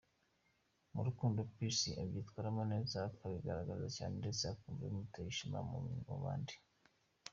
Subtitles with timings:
[0.93, 5.59] Mu rukundo Peace abyitwaramo neza akabigaragaza cyane ndetse akumva bimuteye ishema
[6.07, 6.55] mu bandi.